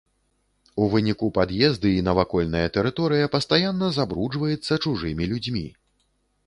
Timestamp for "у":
0.83-0.85